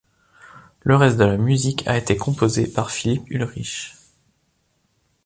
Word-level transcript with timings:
Le 0.79 0.95
reste 0.95 1.17
de 1.17 1.25
la 1.25 1.37
musique 1.37 1.85
a 1.87 1.95
été 1.95 2.17
composé 2.17 2.65
par 2.67 2.89
Philippe 2.89 3.29
Ulrich. 3.29 3.95